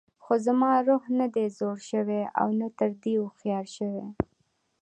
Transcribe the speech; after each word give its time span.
خو 0.23 0.33
زما 0.45 0.69
روح 0.87 1.03
نه 1.19 1.27
دی 1.35 1.45
زوړ 1.57 1.77
شوی 1.89 2.21
او 2.39 2.47
نه 2.59 2.67
تر 2.77 2.91
دې 3.01 3.13
هوښیار 3.21 3.65
شوی. 3.75 4.07